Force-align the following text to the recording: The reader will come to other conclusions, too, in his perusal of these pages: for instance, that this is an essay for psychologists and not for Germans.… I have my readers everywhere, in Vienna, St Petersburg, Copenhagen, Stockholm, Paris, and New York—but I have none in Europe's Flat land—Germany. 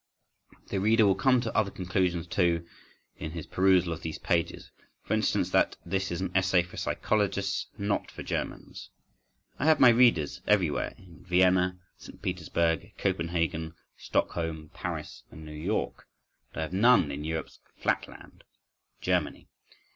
The 0.69 0.79
reader 0.79 1.05
will 1.05 1.13
come 1.13 1.41
to 1.41 1.55
other 1.55 1.69
conclusions, 1.69 2.25
too, 2.25 2.65
in 3.17 3.33
his 3.33 3.45
perusal 3.45 3.93
of 3.93 4.01
these 4.01 4.17
pages: 4.17 4.71
for 5.03 5.13
instance, 5.13 5.51
that 5.51 5.75
this 5.85 6.09
is 6.09 6.21
an 6.21 6.31
essay 6.35 6.63
for 6.63 6.75
psychologists 6.75 7.67
and 7.77 7.87
not 7.87 8.09
for 8.09 8.23
Germans.… 8.23 8.89
I 9.59 9.65
have 9.65 9.79
my 9.79 9.89
readers 9.89 10.41
everywhere, 10.47 10.95
in 10.97 11.23
Vienna, 11.23 11.77
St 11.99 12.19
Petersburg, 12.19 12.93
Copenhagen, 12.97 13.75
Stockholm, 13.95 14.71
Paris, 14.73 15.21
and 15.29 15.45
New 15.45 15.51
York—but 15.53 16.57
I 16.59 16.63
have 16.63 16.73
none 16.73 17.11
in 17.11 17.23
Europe's 17.23 17.59
Flat 17.77 18.07
land—Germany. 18.07 19.49